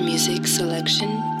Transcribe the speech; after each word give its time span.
Music 0.00 0.46
selection. 0.46 1.35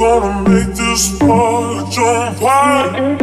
gonna 0.00 0.48
make 0.48 0.74
this 0.74 1.18
part 1.18 1.92
jump 1.92 2.38
high, 2.38 3.18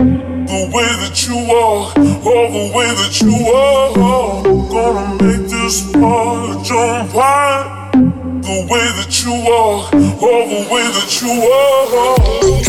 The 0.45 0.69
way 0.71 0.89
that 1.01 1.27
you 1.27 1.35
walk, 1.49 1.93
oh 1.97 2.47
the 2.55 2.71
way 2.77 2.89
that 2.99 3.19
you 3.19 3.33
walk. 3.49 4.43
Gonna 4.69 5.23
make 5.23 5.49
this 5.49 5.91
part 5.91 6.63
jump 6.63 7.11
high, 7.13 7.89
The 7.93 8.67
way 8.69 8.85
that 8.97 9.23
you 9.25 9.33
walk, 9.49 9.89
oh 10.21 10.41
the 10.53 10.71
way 10.71 10.85
that 10.97 11.11
you 11.19 11.31
walk. 11.49 12.66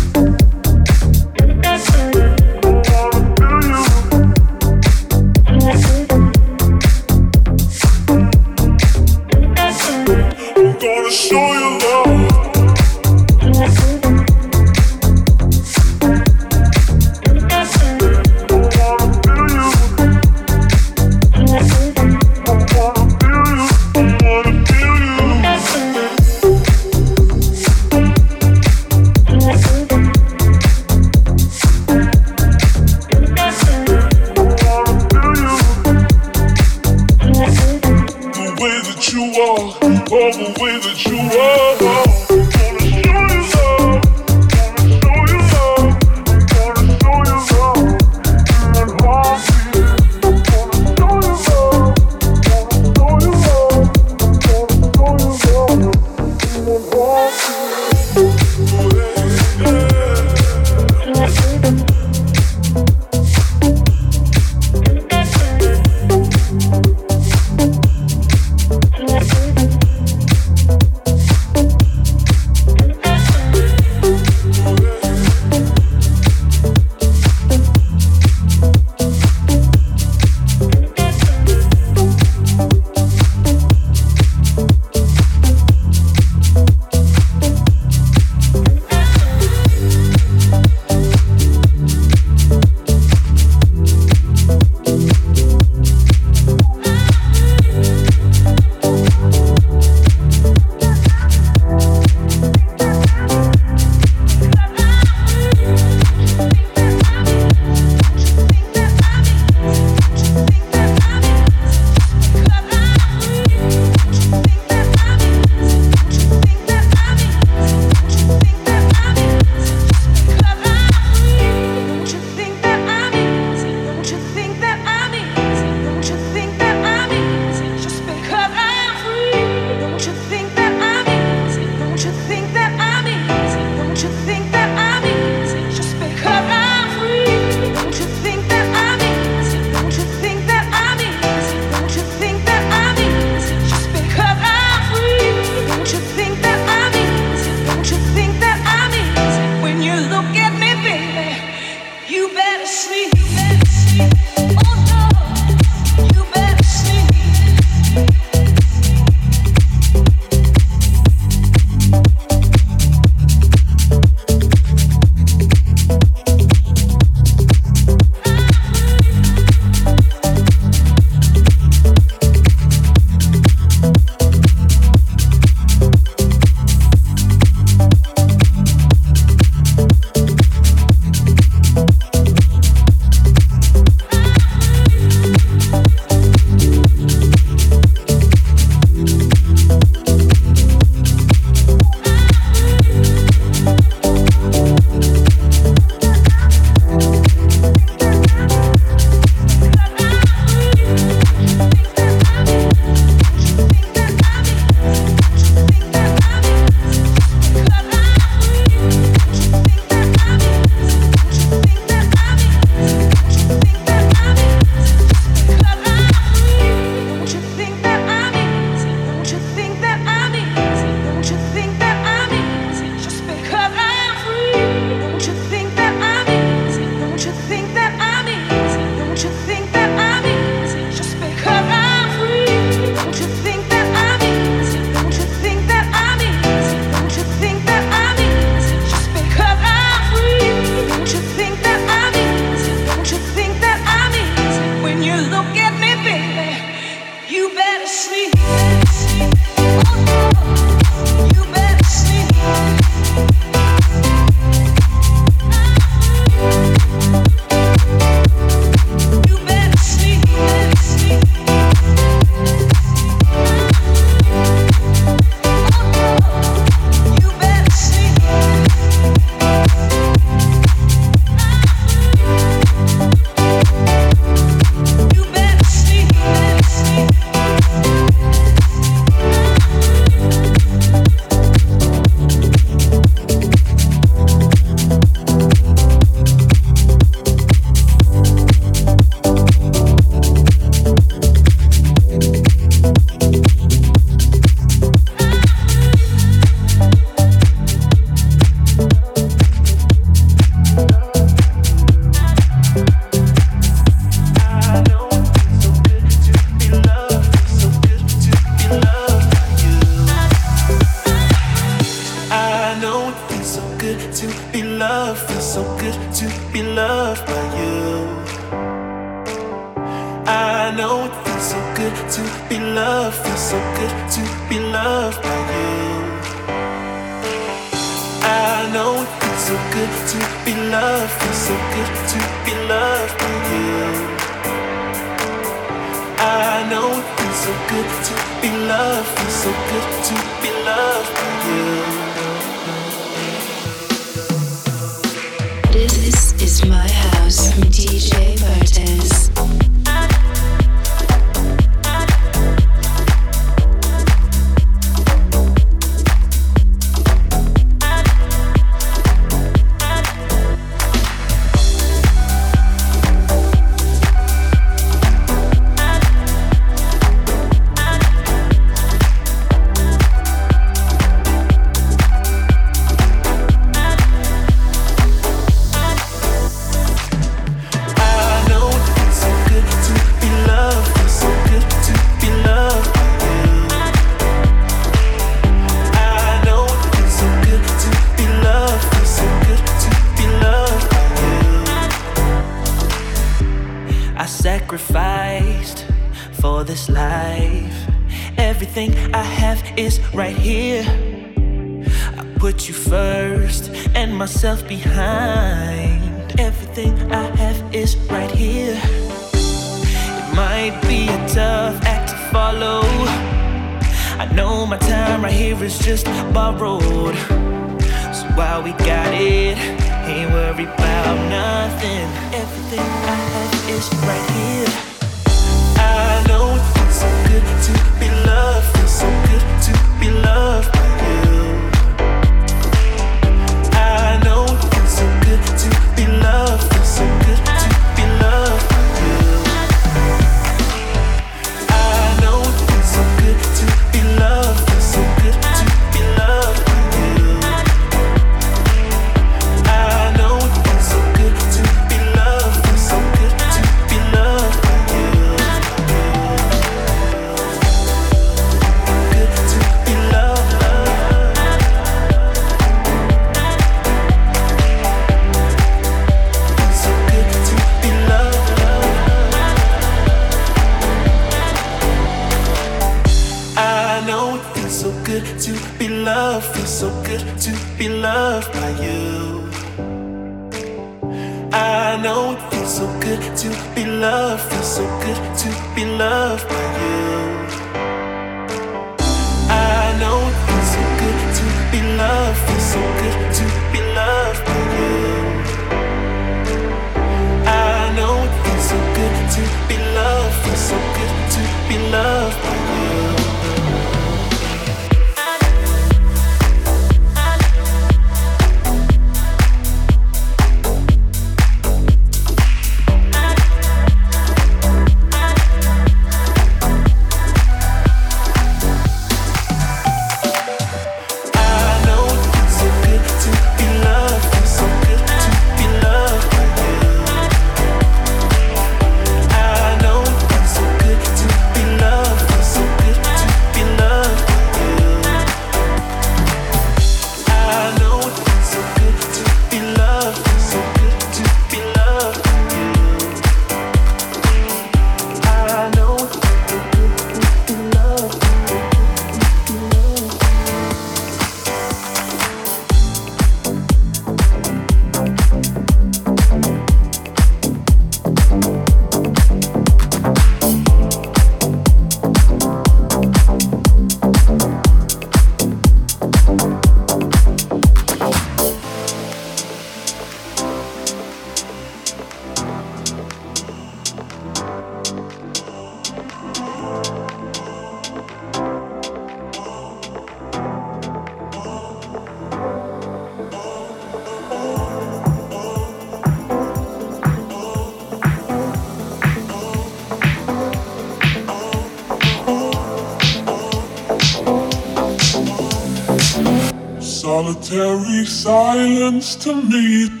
Solitary 597.31 598.05
silence 598.05 599.15
to 599.15 599.33
me. 599.33 600.00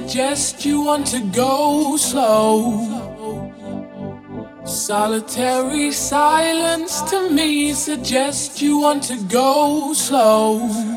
Me 0.00 0.08
suggests 0.08 0.64
you 0.64 0.82
want 0.82 1.06
to 1.06 1.20
go 1.20 1.96
slow. 1.96 2.86
Solitary 4.64 5.90
silence 5.92 7.02
to 7.10 7.30
me 7.30 7.72
suggests 7.74 8.62
you 8.62 8.78
want 8.78 9.02
to 9.02 9.16
go 9.24 9.92
slow. 9.92 10.89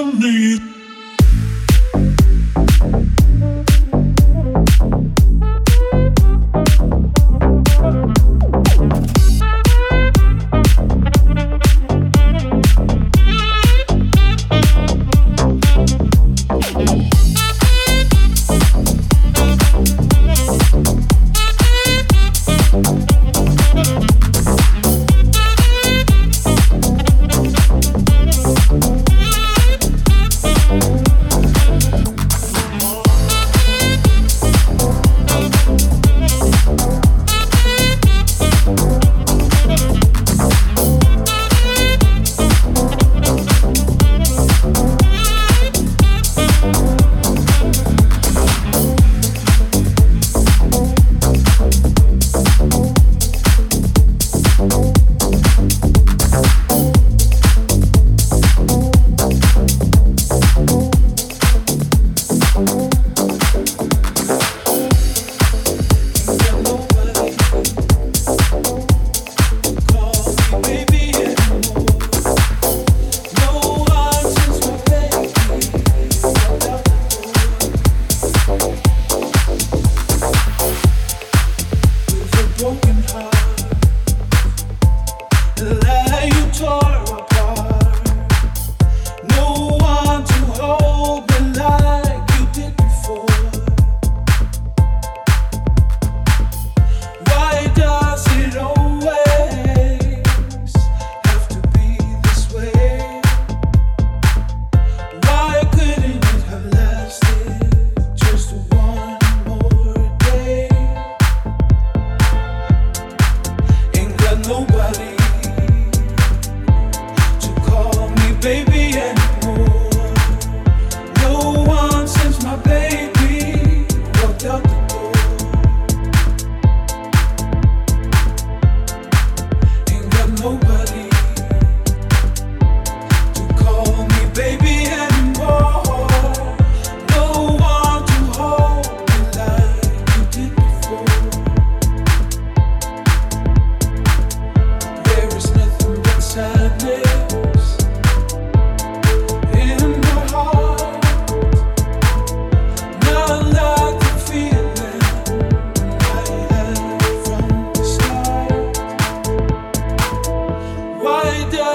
To 0.00 0.12
me 0.12 0.39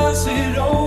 was 0.05 0.27
it 0.27 0.55
over? 0.59 0.84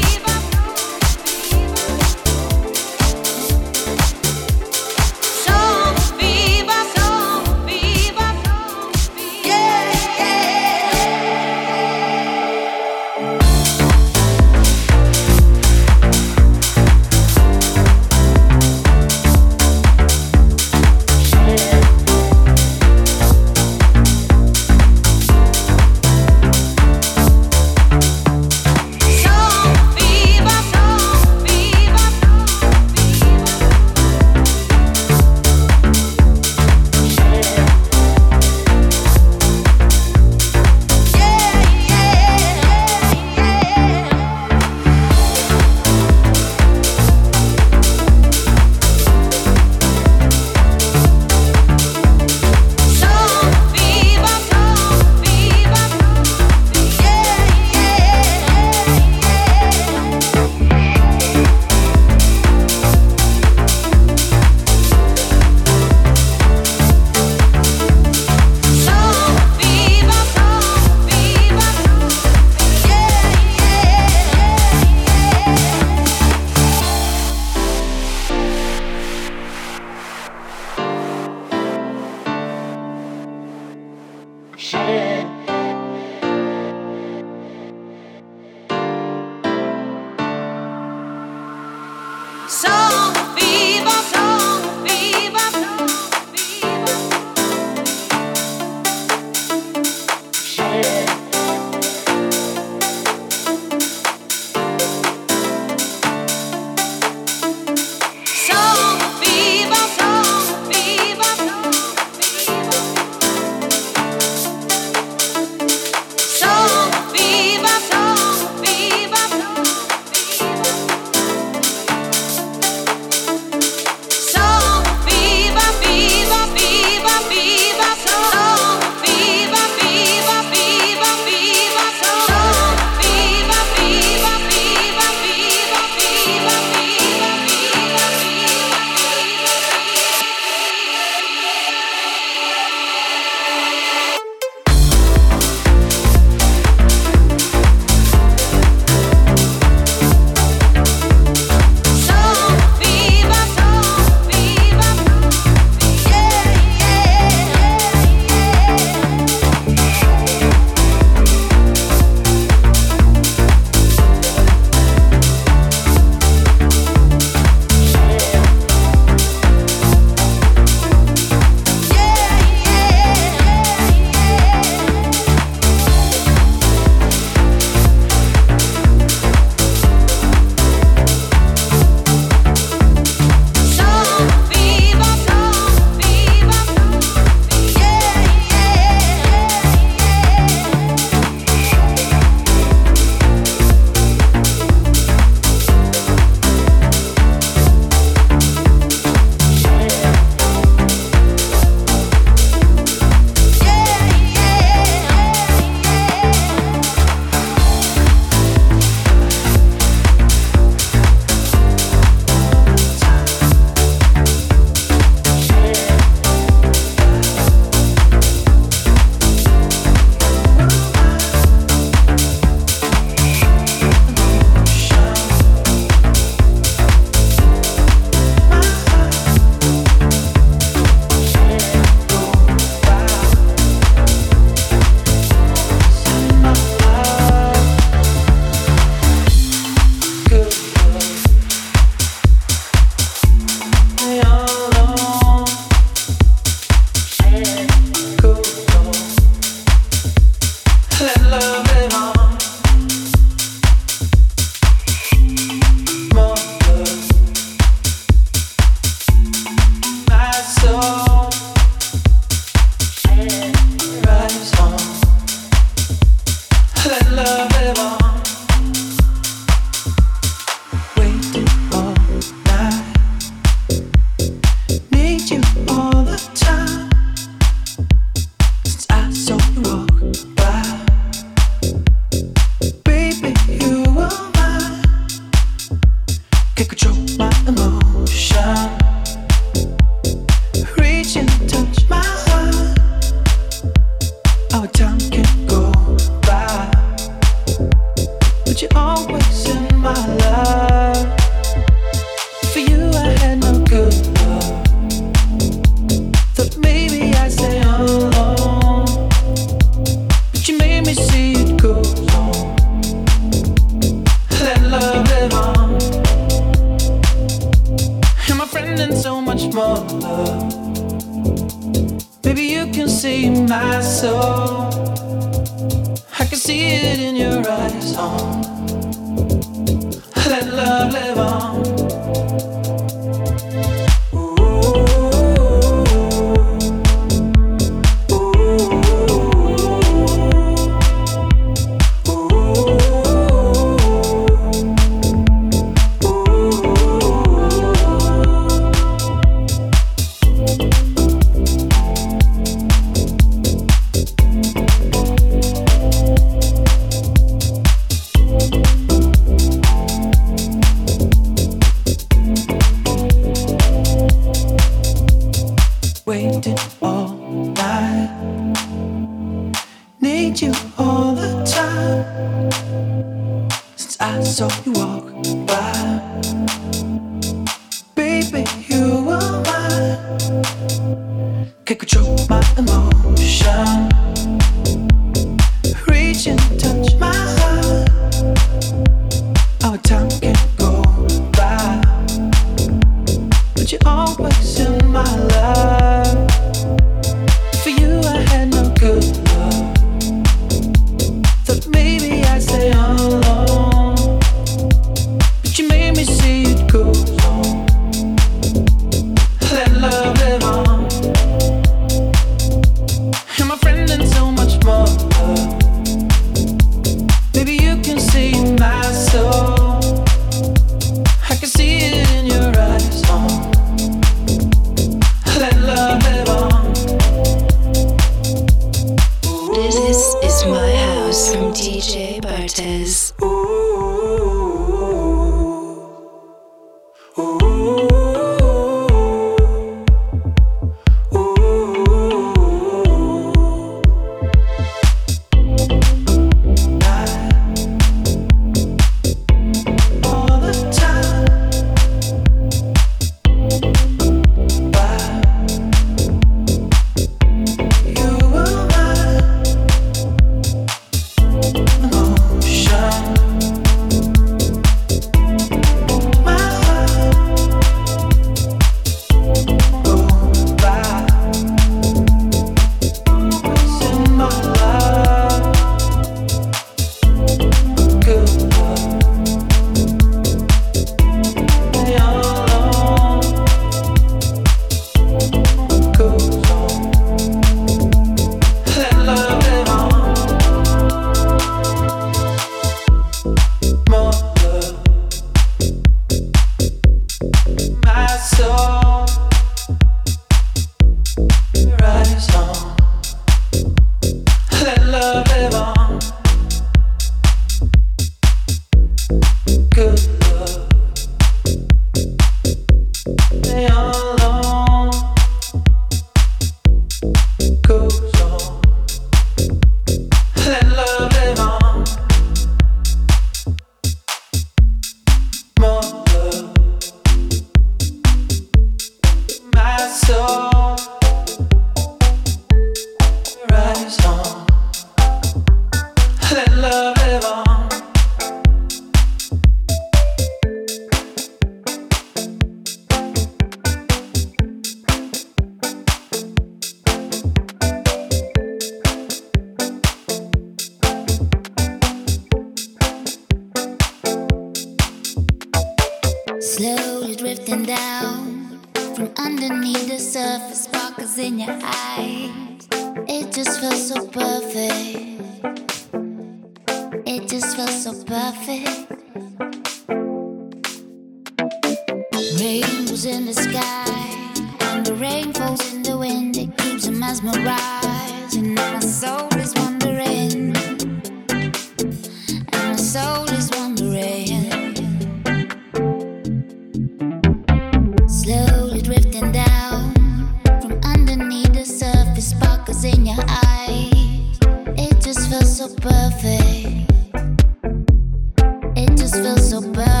feel 599.11 599.37
so 599.37 599.61
bad. 599.61 600.00